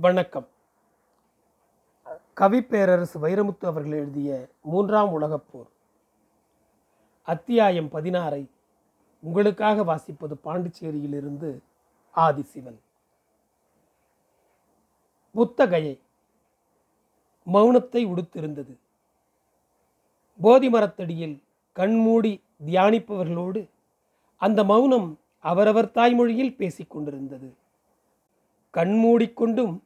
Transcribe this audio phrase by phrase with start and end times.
[0.00, 0.48] வணக்கம்.
[2.36, 5.66] கவிப்பேரரசு வைரமுத்து அவர்கள் எழுதிய மூன்றாம் உலகப் போர்.
[7.22, 8.46] அத்தியாயம் பதினாறை.
[9.20, 11.58] உங்களுக்காக வாசிப்பது பாண்டிச்சேரியிலிருந்து
[12.16, 12.78] ஆதிசிவன்.
[15.32, 16.00] புத்தகையை.
[17.52, 18.76] மௌனத்தை உடுத்திருந்தது.
[20.40, 21.42] போதி மரத்தடியில்
[21.72, 23.68] கண்மூடி தியானிப்பவர்களோடு
[24.36, 27.54] அந்த மௌனம் அவரவர் தாய்மொழியில் பேசிக் கொண்டிருந்தது
[28.74, 29.78] கண்மூடிக்கொண்டும்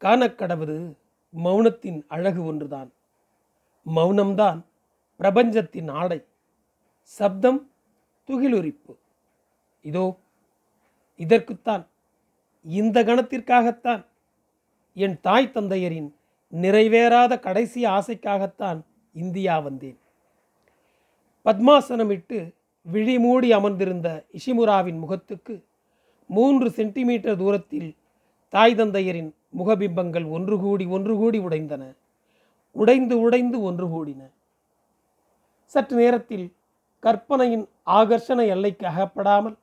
[0.00, 0.94] காணக்கடவது
[1.44, 2.92] மௌனத்தின் அழகு ஒன்றுதான்.
[3.86, 4.60] மௌனம்தான்
[5.16, 6.24] பிரபஞ்சத்தின் ஆடை.
[7.00, 7.70] சப்தம்
[8.28, 8.94] துகிலுரிப்பு.
[9.82, 10.18] இதோ
[11.16, 11.86] இதற்குத்தான்
[12.64, 14.06] இந்த கணத்திற்காகத்தான்
[14.94, 16.14] என் தாய் தந்தையரின்
[16.52, 18.80] நிறைவேறாத கடைசி ஆசைக்காகத்தான்
[19.12, 19.98] இந்தியா வந்தேன்.
[21.44, 25.54] பத்மாசனமிட்டு விழி மூடி அமர்ந்திருந்த இஷிமுராவின் முகத்துக்கு
[26.28, 27.96] மூன்று சென்டிமீட்டர் தூரத்தில்
[28.48, 31.96] தாய் தந்தையரின் முகபிம்பங்கள் ஒன்று கூடி ஒன்று கூடி உடைந்தன.
[32.72, 34.30] உடைந்து உடைந்து ஒன்று கூடின.
[35.64, 36.52] சற்று நேரத்தில்
[37.00, 39.56] கற்பனையின் ஆகர்ஷண எல்லைக்கு அகப்படாமல்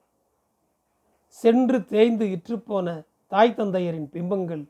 [1.28, 4.64] சென்று தேய்ந்து இற்றுப்போன தாய் தந்தையரின் பிம்பங்கள்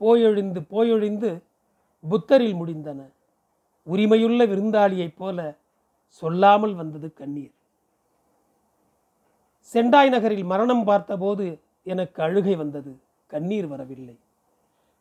[0.00, 1.42] போயொழிந்து போயொழிந்து
[2.08, 3.12] புத்தரில் முடிந்தன.
[3.86, 5.56] உரிமையுள்ள விருந்தாளியைப் போல
[6.06, 7.54] சொல்லாமல் வந்தது கண்ணீர்.
[9.72, 12.98] செண்டாய் நகரில் மரணம் பார்த்தபோது எனக்கு அழுகை வந்தது.
[13.26, 14.16] கண்ணீர் வரவில்லை.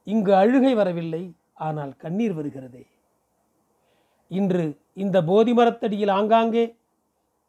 [0.04, 2.84] இங்கு அழுகை வரவில்லை ஆனால் கண்ணீர் வருகிறதே.
[4.32, 6.64] இன்று இந்த போதி மரத்தடியில் ஆங்காங்கே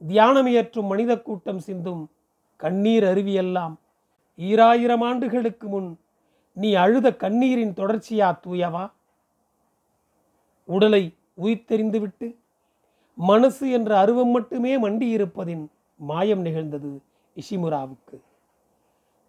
[0.00, 2.02] தியானமியற்றும் மனித கூட்டம் சிந்தும்
[2.56, 3.75] கண்ணீர் அருவியெல்லாம்.
[4.39, 5.91] ஈராயிரம் ஆண்டுகளுக்கு முன்
[6.52, 8.84] நீ அழுத கண்ணீரின் தொடர்ச்சியா தூயவா?
[10.69, 11.05] உடலை
[11.42, 12.28] உயிர்த்தெறிந்துவிட்டு
[13.19, 15.64] மனசு என்ற அருவம் மட்டுமே மண்டியிருப்பதின்
[16.00, 16.92] மாயம் நிகழ்ந்தது
[17.36, 18.17] இஷிமுராவுக்கு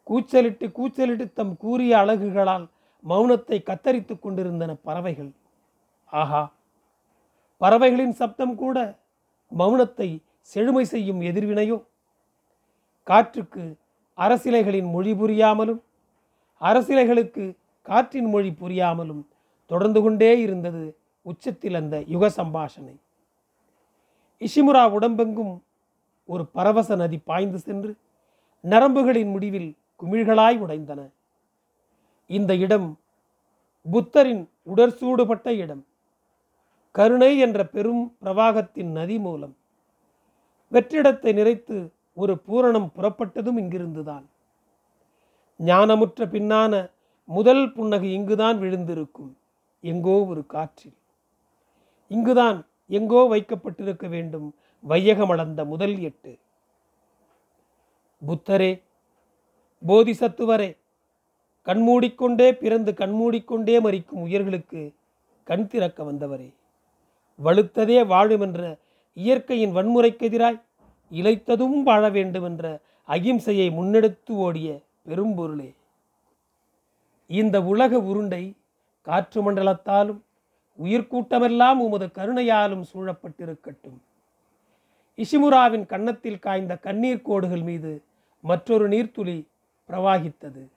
[0.07, 2.65] கூச்சலிட்டு கூச்சலிட்டு தம் கூறிய அழகுகளால்
[3.03, 5.31] மௌனத்தை கத்தரித்துக் கொண்டிருந்தன பறவைகள்.
[6.11, 6.43] ஆஹா
[7.61, 8.77] பறவைகளின் சப்தம் கூட
[9.51, 11.77] மௌனத்தை செழுமை செய்யும் எதிர்வினையோ?
[13.07, 13.63] காற்றுக்கு
[14.17, 15.81] அரசிலைகளின் மொழி புரியாமலும்
[16.61, 17.45] அரசிலைகளுக்கு
[17.81, 19.23] காற்றின் மொழி புரியாமலும்
[19.71, 20.83] தொடர்ந்து கொண்டே இருந்தது
[21.25, 22.95] உச்சத்தில் அந்த யுக சம்பாஷணை.
[24.41, 25.53] இஷிமுரா உடம்பெங்கும்
[26.29, 27.91] ஒரு பரவச நதி பாய்ந்து சென்று
[28.63, 29.69] நரம்புகளின் முடிவில்
[30.03, 31.11] குமிழ்களாய் உடைந்தன.
[32.27, 32.99] இந்த இடம்
[33.91, 35.85] புத்தரின் உடற்சூடுபட்ட இடம்.
[36.91, 39.57] கருணை என்ற பெரும் பிரவாகத்தின் நதி மூலம்.
[40.71, 44.25] வெற்றிடத்தை நிறைத்து ஒரு பூரணம் புறப்பட்டதும் இங்கிருந்துதான்.
[45.59, 46.91] ஞானமுற்ற பின்னான
[47.25, 49.33] முதல் புன்னகை இங்குதான் விழுந்திருக்கும்.
[49.81, 50.97] எங்கோ ஒரு காற்றில்.
[52.07, 54.55] இங்குதான் எங்கோ வைக்கப்பட்டிருக்க வேண்டும்
[54.87, 56.37] வையகமளந்த முதல் எட்டு.
[58.27, 58.83] புத்தரே
[59.87, 60.77] போதிசத்துவரே.
[61.65, 64.93] கண்மூடிக்கொண்டே பிறந்து கண்மூடிக்கொண்டே மறிக்கும் உயிர்களுக்கு
[65.43, 66.53] கண் திறக்க வந்தவரே.
[67.43, 68.77] வலுத்ததே வாழுமென்ற
[69.13, 70.61] இயற்கையின் வன்முறைக்கு எதிராய்
[71.11, 75.73] இழைத்ததும் வாழ வேண்டுமென்ற அகிம்சையை முன்னெடுத்து ஓடிய பெரும்பொருளே.
[77.27, 78.53] இந்த உலக உருண்டை
[79.01, 80.19] காற்று மண்டலத்தாலும்
[80.83, 83.97] உயிர்கூட்டமெல்லாம் உமது கருணையாலும் சூழப்பட்டிருக்கட்டும்.
[85.17, 88.01] இஷிமுராவின் கன்னத்தில் காய்ந்த கண்ணீர் கோடுகள் மீது
[88.41, 89.45] மற்றொரு நீர்த்துளி
[89.87, 90.67] பிரவாகித்தது.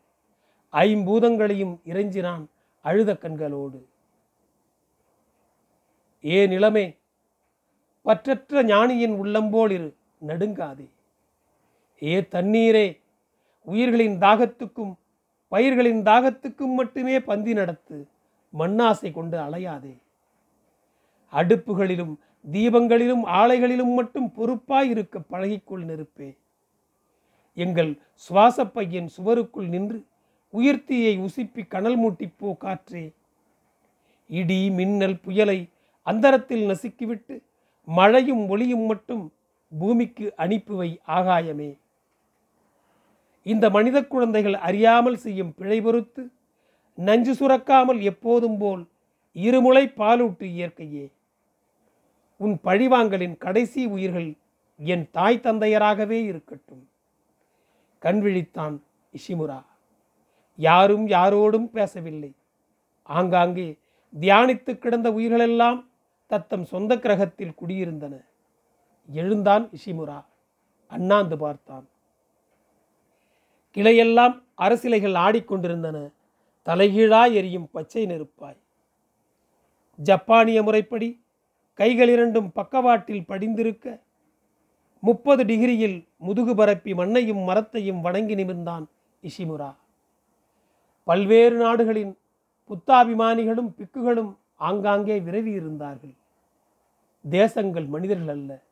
[0.72, 2.44] ஐம்பூதங்களையும் இறைஞ்சினான்
[2.82, 3.80] அழுத கண்களோடு.
[6.24, 6.96] ஏ நிலமே
[8.04, 9.96] பற்றற்ற ஞானியின் உள்ளம்போல் இரு
[10.26, 10.88] நடுங்காதே.
[12.02, 13.00] ஏ தண்ணீரே
[13.64, 14.94] உயிர்களின் தாகத்துக்கும்
[15.48, 18.08] பயிர்களின் தாகத்துக்கும் மட்டுமே பந்தி நடத்து
[18.58, 20.02] மண்ணாசை கொண்டு அலையாதே.
[21.32, 22.14] அடுப்புகளிலும்
[22.52, 26.36] தீபங்களிலும் ஆலைகளிலும் மட்டும் பொறுப்பாய் இருக்க பழகிக்கொள் நெருப்பே.
[27.62, 27.90] எங்கள்
[28.24, 29.98] சுவாசப்பையின் சுவருக்குள் நின்று
[30.54, 33.04] உயிர்த்தியை உசிப்பி கனல் மூட்டிப்போ காற்றே.
[34.30, 35.58] இடி மின்னல் புயலை
[36.06, 37.34] அந்தரத்தில் நசுக்கிவிட்டு
[37.88, 39.24] மழையும் ஒளியும் மட்டும்
[39.72, 41.70] பூமிக்கு அனுப்புவை ஆகாயமே.
[43.46, 46.22] இந்த மனித குழந்தைகள் அறியாமல் செய்யும் பிழை பொறுத்து
[46.98, 48.82] நஞ்சு சுரக்காமல் எப்போதும் போல்
[49.36, 51.06] இருமுளை பாலூட்டு இயற்கையே.
[52.40, 54.30] உன் பழிவாங்கலின் கடைசி உயிர்கள்
[54.80, 56.84] என் தாய் தந்தையராகவே இருக்கட்டும்.
[57.98, 58.80] கண் விழித்தான்
[59.12, 59.64] இஷிமுரா.
[60.56, 62.34] யாரும் யாரோடும் பேசவில்லை.
[63.02, 63.78] ஆங்காங்கே
[64.20, 65.86] தியானித்து கிடந்த உயிர்களெல்லாம்
[66.26, 68.24] தத்தம் சொந்த கிரகத்தில் குடியிருந்தன.
[69.12, 70.24] எழுந்தான் இஷிமுரா.
[70.88, 71.88] அண்ணாந்து பார்த்தான்.
[73.74, 76.12] கிளையெல்லாம் அரசிலைகள் ஆடிக்கொண்டிருந்தன.
[76.64, 78.58] தலைகீழா எரியும் பச்சை நெருப்பாய்.
[79.96, 81.24] ஜப்பானிய முறைப்படி
[81.74, 83.98] கைகள் இரண்டும் பக்கவாட்டில் படிந்திருக்க
[85.00, 88.84] முப்பது டிகிரியில் முதுகு பரப்பி மண்ணையும் மரத்தையும் வணங்கி நிமிர்ந்தான்
[89.22, 89.70] இஷிமுரா
[91.04, 92.18] பல்வேறு நாடுகளின்
[92.70, 96.14] புத்தாபிமானிகளும் பிக்குகளும் ஆங்காங்கே விரவி இருந்தார்கள்.
[97.24, 98.62] தேசங்கள் மனிதர்கள் அல்ல.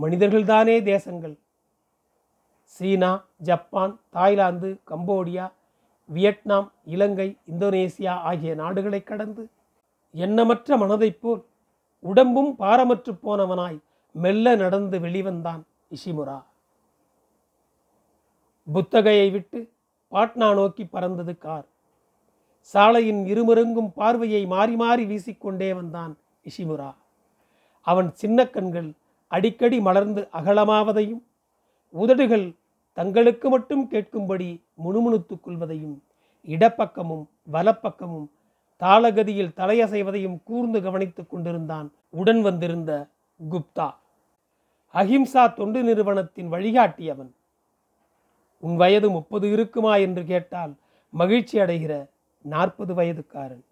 [0.00, 1.36] மனிதர்கள்தானே தேசங்கள்.
[2.62, 5.46] China Japan Thailand Cambodia
[6.08, 9.48] Vietnam Ilangai Indonesia ஆகிய நாடுகளை கடந்து
[10.14, 11.42] எண்ணமற்ற மனதைப் போல்
[12.04, 13.78] உடம்பும் பாரமற்று போனவனாய்
[14.22, 15.62] மெல்ல நடந்து வெளிவந்தான்
[15.94, 16.36] இஷிமுரா
[18.66, 19.58] புத்தகையை விட்டு
[20.12, 21.66] பாட்னா நோக்கி பறந்தது கார்.
[22.60, 26.12] சாலையின் இருமருங்கும் பார்வையை மாறி மாறி வீசிக்கொண்டே வந்தான்
[26.44, 26.90] இஷிமுரா
[27.86, 28.88] அவன் சின்ன கண்கள்
[29.28, 31.22] அடிக்கடி மலர்ந்து அகலமாவதையும்
[31.94, 32.46] உதடுகள்
[32.92, 35.96] தங்களுக்கு மட்டும் கேட்கும்படி முணுமுணுத்துக் கொள்வதையும்
[36.46, 38.26] இடப்பக்கமும் வலப்பக்கமும்
[38.80, 42.92] தாளகதியில் தலையசைவதையும் கூர்ந்து கவனித்துக் கொண்டிருந்தான் உடன் வந்திருந்த
[43.50, 43.88] குப்தா.
[44.98, 47.32] அஹிம்சா தொண்டு நிறுவனத்தின் வழிகாட்டியவன்.
[48.62, 50.72] உன் வயது முப்பது இருக்குமா என்று கேட்டால்
[51.12, 51.94] மகிழ்ச்சி அடைகிற
[52.44, 53.64] நாற்பது வயதுக்காரன்.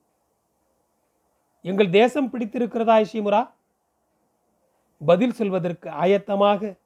[1.64, 3.42] எங்கள் தேசம் பிடித்திருக்கிறதா இஷிமுரா
[5.06, 6.76] பதில் சொல்வதற்கு ஆயத்தமாக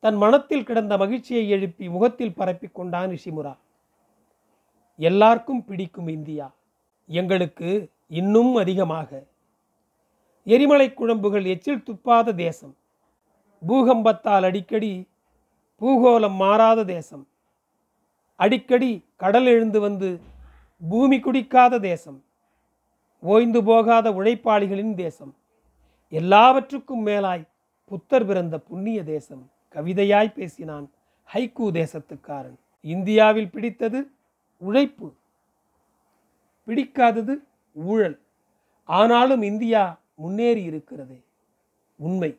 [0.00, 3.54] தன் மனத்தில் கிடந்த மகிழ்ச்சியை எழுப்பி முகத்தில் பரப்பிக் கொண்டான் இஷிமுரா
[4.98, 6.46] எல்லாருக்கும் பிடிக்கும் இந்தியா.
[7.06, 7.70] எங்களுக்கு
[8.08, 9.10] இன்னும் அதிகமாக.
[10.44, 12.74] எரிமலை குழம்புகள் எச்சில் துப்பாத தேசம்.
[13.68, 15.08] பூகம்பத்தால் அடிக்கடி
[15.80, 17.28] பூகோளம் மாறாத தேசம்.
[18.36, 20.20] அடிக்கடி கடல் எழுந்து வந்து
[20.88, 22.24] பூமி குடிக்காத தேசம்.
[23.20, 25.34] ஓய்ந்து போகாத உழைப்பாளிகளின் தேசம்.
[26.08, 27.48] எல்லாவற்றுக்கும் மேலாய்
[27.84, 29.50] புத்தர் பிறந்த புண்ணிய தேசம்.
[29.74, 30.90] கவிதையாய் பேசினான்
[31.34, 32.58] ஹைக்கூ தேசத்துக்காரன்.
[32.80, 34.10] இந்தியாவில் பிடித்தது
[34.56, 35.14] உழைப்பு
[36.66, 37.34] பிடிக்காதது
[37.72, 38.20] ஊழல்.
[38.84, 41.22] ஆனாலும் இந்தியா முன்னேறி இருக்கிறதே.
[41.96, 42.38] உண்மை.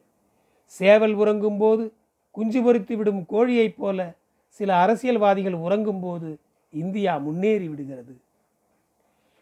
[0.78, 1.92] சேவல் உறங்கும்போது
[2.32, 4.00] குஞ்சு பொறித்து விடும் கோழியைப் போல
[4.48, 6.30] சில அரசியல்வாதிகள் உறங்கும்போது
[6.72, 8.14] இந்தியா முன்னேறி விடுகிறது.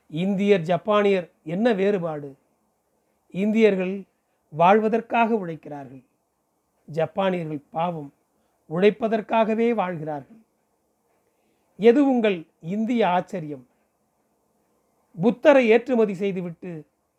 [0.10, 2.36] இந்தியர் ஜப்பானியர் என்ன வேறுபாடு?
[3.31, 4.04] இந்தியர்கள்
[4.50, 6.04] வாழ்வதற்காக உழைக்கிறார்கள்.
[6.88, 8.14] ஜப்பானியர்கள் பாவம்
[8.70, 10.40] உழைப்பதற்காகவே வாழ்கிறார்கள்.
[11.78, 13.68] எது உங்கள் இந்திய ஆச்சரியம்?
[15.22, 16.72] புத்தரை ஏற்றுமதி செய்துவிட்டு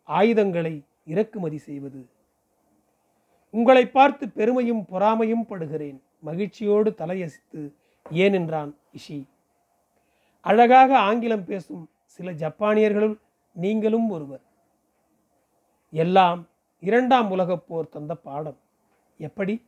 [0.03, 2.01] ஆயுதங்களை இறக்குமதி செய்வது.
[3.51, 5.99] உங்களை பார்த்து பெருமையும் பொறாமையும் படுகிறேன்.
[6.19, 7.73] மகிழ்ச்சியோடு தலையசித்து
[8.11, 9.27] ஏனென்றான் இஷி.
[10.41, 13.17] அழகாக ஆங்கிலம் பேசும் சில ஜப்பானியர்களுள்
[13.53, 14.41] நீங்களும் ஒருவர்.
[15.91, 16.47] எல்லாம்
[16.79, 18.57] இரண்டாம் உலகப் போர் தந்த பாடம்.
[19.17, 19.65] எப்படி?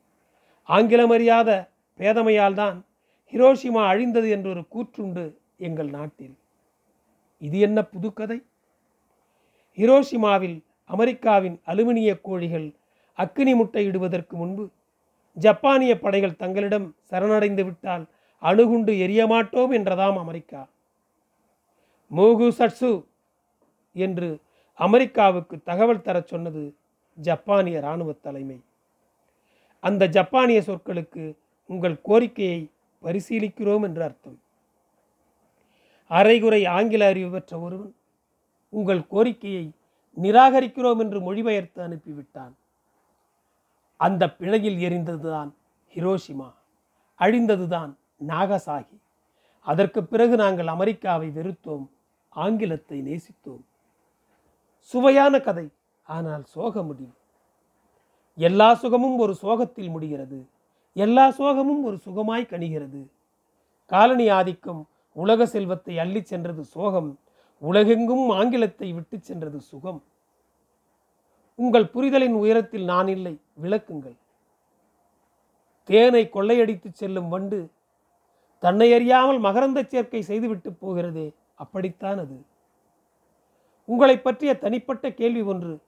[0.63, 2.85] ஆங்கிலம் அறியாத பேதமையால் தான்
[3.31, 6.37] ஹிரோஷிமா அழிந்தது என்றொரு கூற்றுண்டு எங்கள் நாட்டில்.
[7.39, 8.43] இது என்ன புதுக்கதை?
[9.75, 12.73] ஹிரோஷிமாவில் அமெரிக்காவின் அலுமினிய கோழிகள்
[13.13, 14.69] அக்கினி முட்டையிடுவதற்கு முன்பு
[15.37, 18.05] ஜப்பானிய படைகள் தங்களிடம் சரணடைந்து விட்டால்
[18.37, 20.69] அணுகுண்டு எரியமாட்டோம் என்றதாம் அமெரிக்கா.
[22.11, 23.05] மூகு சட்சு
[23.95, 24.39] என்று
[24.79, 26.75] அமெரிக்காவுக்கு தகவல் தரச் சொன்னது
[27.17, 28.59] ஜப்பானிய இராணுவ தலைமை.
[29.79, 31.35] அந்த ஜப்பானிய சொற்களுக்கு
[31.65, 32.69] உங்கள் கோரிக்கையை
[33.03, 34.41] பரிசீலிக்கிறோம் என்று அர்த்தம்.
[36.07, 37.93] அரைகுறை ஆங்கில அறிவு பெற்ற ஒருவன்
[38.69, 39.71] உங்கள் கோரிக்கையை
[40.21, 42.53] நிராகரிக்கிறோம் என்று மொழிபெயர்த்து அனுப்பிவிட்டான்.
[43.97, 45.51] அந்த பிழையில் எரிந்ததுதான்
[45.93, 46.53] ஹிரோஷிமா
[47.19, 47.91] அழிந்ததுதான்
[48.27, 48.97] நாகசாகி.
[49.59, 51.85] அதற்கு பிறகு நாங்கள் அமெரிக்காவை வெறுத்தோம்
[52.29, 53.63] ஆங்கிலத்தை நேசித்தோம்.
[54.77, 55.69] சுவையான கதை
[56.03, 57.13] ஆனால் சோக முடிவு.
[58.35, 60.47] எல்லா சுகமும் ஒரு சோகத்தில் முடிகிறது
[60.93, 63.01] எல்லா சோகமும் ஒரு சுகமாய் கணிகிறது
[63.85, 67.19] காலனி ஆதிக்கம் உலக செல்வத்தை அள்ளிச் சென்றது சோகம்
[67.57, 70.03] உலகெங்கும் ஆங்கிலத்தை விட்டுச் சென்றது சுகம்.
[71.55, 73.41] உங்கள் புரிதலின் உயரத்தில் நான் இல்லை.
[73.61, 74.17] விளக்குங்கள்.
[75.83, 77.69] தேனை கொள்ளையடித்து செல்லும் வண்டு
[78.59, 81.33] தன்னை அறியாமல் மகரந்த சேர்க்கை செய்துவிட்டு போகிறதே.
[81.55, 82.45] அப்படித்தான் அது.
[83.85, 85.79] உங்களை பற்றிய தனிப்பட்ட கேள்வி ஒன்று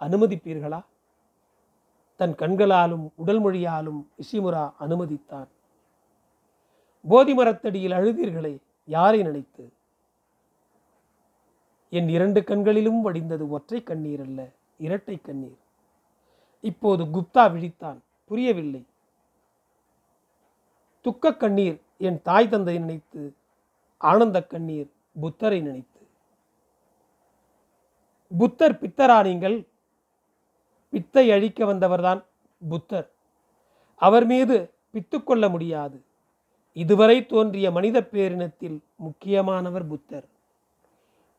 [0.00, 0.84] அனுமதிப்பீர்களா?
[2.16, 5.48] தன் கண்களாலும் உடல் மொழியாலும் இஷிமுரா அனுமதித்தான்.
[7.08, 9.72] போதி மரத்தடியில் அழுதீர்களே யாரை நினைத்து?
[11.90, 14.48] என் இரண்டு கண்களிலும் வடிந்தது ஒற்றை கண்ணீர் அல்ல.
[14.86, 15.58] இரட்டை கண்ணீர்.
[16.60, 17.98] இப்போது குப்தா விழித்தான்.
[18.24, 18.82] புரியவில்லை.
[21.04, 23.22] துக்க கண்ணீர் என் தாய் தந்தை நினைத்து
[23.98, 26.00] ஆனந்த கண்ணீர் புத்தரை நினைத்து.
[28.38, 29.56] புத்தர் பித்தரா நீங்கள்?
[30.90, 32.20] பித்தை அழிக்க வந்தவர்தான்
[32.68, 33.08] புத்தர்.
[34.00, 34.56] அவர் மீது
[34.92, 35.98] பித்து கொள்ள முடியாது.
[36.76, 40.26] இதுவரை தோன்றிய மனித பேரினத்தில் முக்கியமானவர் புத்தர்.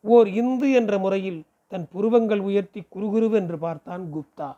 [0.01, 4.55] ஓர் இந்து என்ற முறையில் தன் புருவங்கள் உயர்த்தி குறுகுருவென்று பார்த்தான் குப்தா.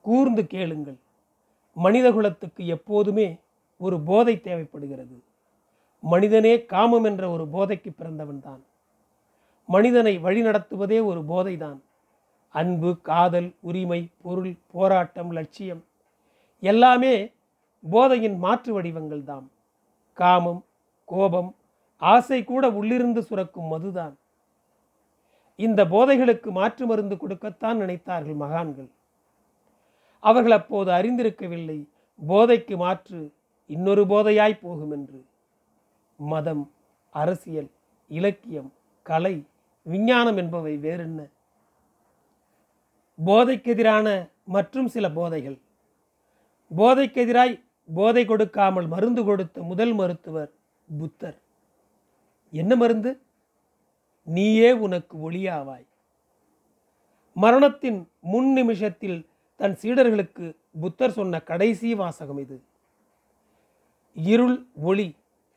[0.00, 0.98] கூர்ந்து கேளுங்கள்.
[1.76, 3.38] மனிதகுலத்துக்கு எப்போதுமே
[3.78, 5.22] ஒரு போதை தேவைப்படுகிறது.
[6.00, 8.62] மனிதனே காமம் என்ற ஒரு போதைக்கு பிறந்தவன்தான்
[9.66, 11.80] மனிதனை வழிநடத்துவதே ஒரு போதைதான்.
[12.48, 15.84] அன்பு காதல் உரிமை பொருள் போராட்டம் லட்சியம்
[16.60, 17.32] எல்லாமே
[17.90, 19.50] போதையின் மாற்று வடிவங்கள் தாம்
[20.12, 20.64] காமம்
[21.04, 21.54] கோபம்
[21.96, 24.14] ஆசை கூட உள்ளிருந்து சுரக்கும் மதுதான்.
[25.58, 28.90] இந்த போதைகளுக்கு மாற்று மருந்து கொடுக்கத்தான் நினைத்தார்கள் மகான்கள்.
[30.22, 31.78] அவர்கள் அப்போது அறிந்திருக்கவில்லை
[32.20, 33.20] போதைக்கு மாற்று
[33.66, 35.18] இன்னொரு போதையாய் போகும் என்று.
[36.16, 36.62] மதம்
[37.10, 37.70] அரசியல்
[38.10, 38.70] இலக்கியம்
[39.02, 39.34] கலை
[39.86, 41.20] விஞ்ஞானம் என்பவை வேறென்ன?
[43.18, 44.08] போதைக்கெதிரான
[44.56, 45.58] மற்றும் சில போதைகள்.
[46.70, 47.54] போதைக்கெதிராய்
[47.88, 50.50] போதை கொடுக்காமல் மருந்து கொடுத்த முதல் மருத்துவர்
[50.88, 51.38] புத்தர்.
[52.52, 53.10] என்ன மருந்து?
[54.36, 55.86] நீயே உனக்கு ஒளியாவாய்.
[57.36, 59.18] மரணத்தின் முன் நிமிஷத்தில்
[59.60, 60.46] தன் சீடர்களுக்கு
[60.80, 62.56] புத்தர் சொன்ன கடைசி வாசகம் இது.
[64.14, 65.08] இருள் ஒளி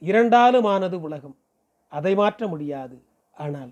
[0.01, 1.36] இரண்டாலுமானது உலகம்.
[1.92, 2.98] அதை மாற்ற முடியாது.
[3.44, 3.72] ஆனால்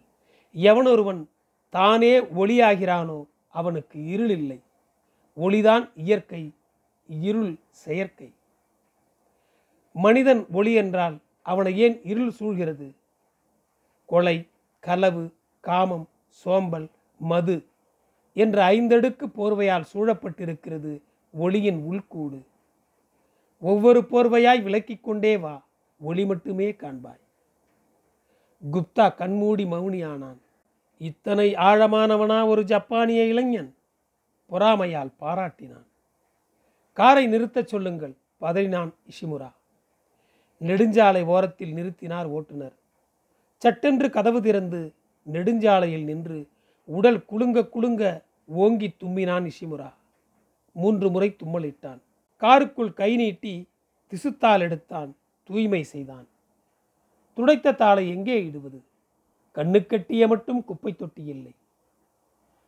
[0.54, 1.22] எவனொருவன்
[1.70, 4.60] தானே ஒளியாகிறானோ அவனுக்கு இருள் இல்லை
[5.38, 6.44] ஒளிதான் இயற்கை
[7.08, 7.54] இருள்
[7.84, 8.30] செயற்கை.
[9.96, 12.88] மனிதன் ஒளி என்றால் அவனை ஏன் இருள் சூழ்கிறது?
[14.06, 14.38] கொலை
[14.90, 17.66] களவு காமம் சோம்பல் மது
[18.34, 22.44] என்ற ஐந்தடுக்கு போர்வையால் சூழப்பட்டிருக்கிறது ஒளியின் உள்கூடு.
[23.60, 25.66] ஒவ்வொரு போர்வையாய் விளக்கிக் கொண்டே வா
[26.00, 27.20] ஒளி மட்டுமே காண்பாய்.
[28.72, 30.38] குப்தா கண்மூடி மௌனியானான்.
[30.98, 33.76] இத்தனை ஆழமானவனா ஒரு ஜப்பானிய இளைஞன்?
[34.50, 35.88] பொறாமையால் பாராட்டினான்.
[36.94, 39.52] காரை நிறுத்தச் சொல்லுங்கள் பதறினான் இஷிமுரா.
[40.62, 42.79] நெடுஞ்சாலை ஓரத்தில் நிறுத்தினார் ஓட்டுநர்.
[43.62, 44.94] சட்டென்று கதவு திறந்து
[45.32, 46.50] நெடுஞ்சாலையில் நின்று
[46.86, 49.94] உடல் குலுங்க குலுங்க ஓங்கி தும்மினான் இஷிமுரா
[50.74, 52.00] மூன்று முறை தும்மலிட்டான்
[52.38, 53.68] காருக்குள் கை நீட்டி
[54.12, 56.28] திசுத்தால் எடுத்தான் தூய்மை செய்தான்.
[57.38, 58.80] துடைத்த தாளை எங்கே இடுவது?
[59.56, 61.54] கண்ணுக்கட்டிய மட்டும் குப்பை தொட்டி இல்லை.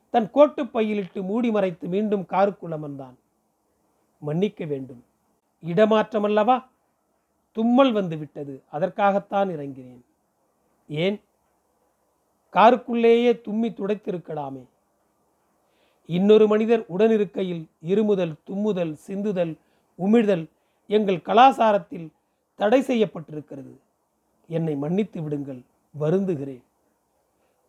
[0.10, 3.18] தன் கோட்டு பையிலிட்டு மூடி மறைத்து மீண்டும் காருக்குள் அமர்ந்தான்.
[4.20, 5.04] மன்னிக்க வேண்டும்.
[5.66, 6.64] இடமாற்றமல்லவா?
[7.52, 8.64] தும்மல் வந்து விட்டது.
[8.72, 10.04] அதற்காகத்தான் இறங்கினேன்.
[10.92, 11.22] ஏன்?
[12.54, 14.66] காருக்குள்ளேயே தும்மி துடைத்திருக்கலாமே.
[16.06, 19.56] இன்னொரு மனிதர் உடனிருக்கையில் இருமுதல் தும்முதல் சிந்துதல்
[20.00, 20.46] உமிழ்தல்
[20.88, 22.10] எங்கள் கலாசாரத்தில்
[22.56, 23.78] தடை செய்யப்பட்டிருக்கிறது.
[24.48, 25.62] என்னை மன்னித்து விடுங்கள்
[26.00, 26.64] வருந்துகிறேன்.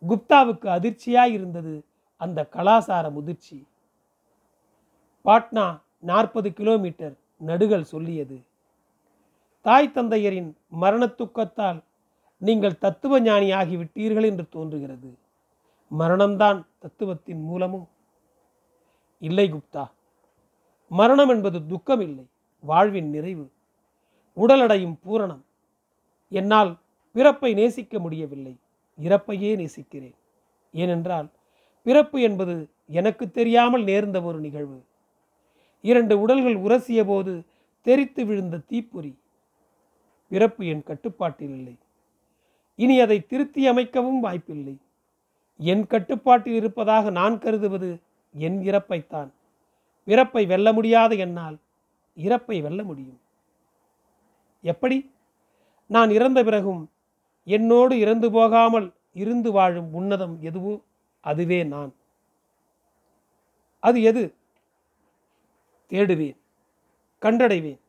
[0.09, 1.83] குப்தாவுக்கு அதிர்ச்சியாய் இருந்தது
[2.17, 3.67] அந்த கலாசார முதிர்ச்சி.
[5.25, 7.13] பாட்னா நாற்பது கிலோமீட்டர்
[7.47, 8.41] நடுகள் சொல்லியது.
[9.61, 11.79] தாய் தந்தையரின் மரணத்துக்கத்தால்
[12.45, 15.09] நீங்கள் தத்துவ ஞானியாகிவிட்டீர்கள் என்று தோன்றுகிறது.
[15.91, 17.87] மரணம்தான் தத்துவத்தின் மூலமும்.
[19.21, 19.83] இல்லை குப்தா
[20.91, 22.25] மரணம் என்பது துக்கம் இல்லை
[22.63, 23.45] வாழ்வின் நிறைவு.
[24.37, 25.43] உடலடையும் பூரணம்.
[26.31, 26.71] என்னால்
[27.15, 28.53] பிறப்பை நேசிக்க முடியவில்லை
[28.99, 30.15] இறப்பையே நேசிக்கிறேன்.
[30.73, 31.27] ஏனென்றால்
[31.85, 32.55] பிறப்பு என்பது
[32.99, 34.79] எனக்கு தெரியாமல் நேர்ந்த ஒரு நிகழ்வு.
[35.83, 37.33] இரண்டு உடல்கள் உரசிய போது
[37.87, 39.13] தெரித்து விழுந்த தீப்பொறி.
[40.31, 41.75] பிறப்பு என் கட்டுப்பாட்டில் இல்லை.
[42.75, 44.77] இனி அதை திருத்தி அமைக்கவும் வாய்ப்பில்லை.
[45.57, 47.99] என் கட்டுப்பாட்டில் இருப்பதாக நான் கருதுவது
[48.33, 49.29] என் இறப்பைத்தான்.
[50.03, 51.57] பிறப்பை வெல்ல முடியாத என்னால்
[52.15, 53.19] இறப்பை வெல்ல முடியும்.
[54.61, 55.11] எப்படி?
[55.87, 56.89] நான் இறந்த பிறகும்
[57.43, 60.81] என்னோடு இறந்து போகாமல் இருந்து வாழும் உன்னதம் எதுவோ
[61.21, 61.93] அதுவே நான்.
[63.79, 64.33] அது எது?
[65.89, 66.37] தேடுவேன்
[67.21, 67.79] கண்டடைவேன்.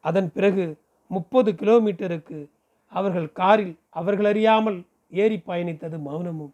[0.00, 0.78] அதன் பிறகு
[1.08, 2.48] முப்பது கிலோமீட்டருக்கு
[2.86, 6.52] அவர்கள் காரில் அவர்கள் அறியாமல் ஏறி பயணித்தது மௌனமும்.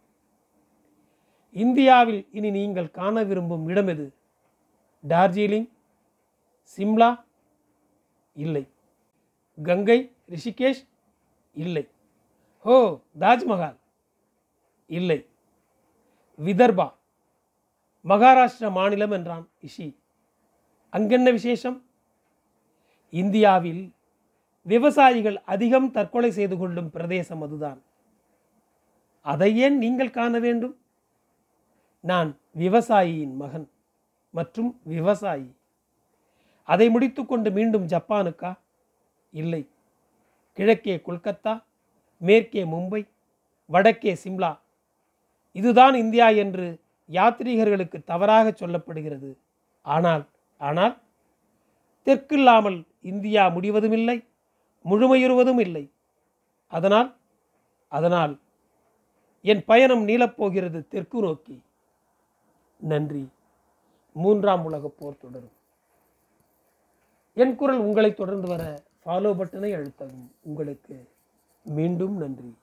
[1.51, 4.13] இந்தியாவில் இனி நீங்கள் காண விரும்பும் இடம் எது?
[5.07, 5.69] டார்ஜிலிங்
[6.77, 7.23] சிம்லா?
[8.33, 8.67] இல்லை.
[9.63, 10.87] கங்கை ரிஷிகேஷ்?
[11.53, 11.87] இல்லை.
[12.59, 13.77] ஹோ தாஜ்மஹால்?
[14.85, 15.27] இல்லை.
[16.37, 16.93] விதர்பா?
[18.05, 19.99] மகாராஷ்டிர மாநிலம் என்றான் இஷி
[20.93, 21.85] அங்கென்ன விசேஷம்?
[23.09, 23.93] இந்தியாவில்
[24.65, 27.81] விவசாயிகள் அதிகம் தற்கொலை செய்து கொள்ளும் பிரதேசம் அதுதான்.
[29.21, 30.77] அதை ஏன் நீங்கள் காண வேண்டும்.
[31.99, 33.69] நான் விவசாயியின் மகன்
[34.29, 35.55] மற்றும் விவசாயி.
[36.63, 38.57] அதை முடித்துக்கொண்டு மீண்டும் ஜப்பானுக்கா?
[39.31, 39.69] இல்லை.
[40.53, 41.63] கிழக்கே கொல்கத்தா
[42.17, 43.07] மேற்கே மும்பை
[43.65, 44.59] வடக்கே சிம்லா.
[45.51, 49.37] இதுதான் இந்தியா என்று யாத்ரீகர்களுக்கு தவறாக சொல்லப்படுகிறது.
[49.81, 51.01] ஆனால் ஆனால்
[52.05, 54.17] தெற்கில்லாமல் இந்தியா முடிவதுமில்லை.
[54.85, 55.91] முழுமையுறுவதும் இல்லை.
[56.67, 57.15] அதனால்
[57.87, 58.39] அதனால்
[59.41, 61.61] என் பயணம் நீளப்போகிறது தெற்கு நோக்கி.
[62.77, 63.29] நன்றி.
[64.13, 65.51] மூன்றாம் உலகப் போர் தொடரும்.
[67.33, 70.31] என் குரல் உங்களை தொடர்ந்து வர ஃபாலோ பட்டனை அழுத்தவும்.
[70.41, 71.09] உங்களுக்கு
[71.63, 72.57] மீண்டும் நன்றி.